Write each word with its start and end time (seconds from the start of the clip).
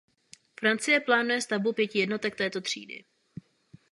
Francie 0.59 0.99
plánuje 0.99 1.41
stavbu 1.41 1.73
pěti 1.73 1.99
jednotek 1.99 2.35
této 2.35 2.61
třídy. 2.61 3.05